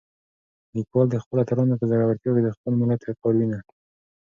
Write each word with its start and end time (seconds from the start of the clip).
لیکوال 0.75 1.07
د 1.11 1.15
خپلو 1.23 1.39
اتلانو 1.43 1.79
په 1.79 1.85
زړورتیا 1.91 2.31
کې 2.35 2.41
د 2.43 2.49
خپل 2.55 2.73
ملت 2.81 3.01
وقار 3.03 3.33
وینه. 3.37 3.59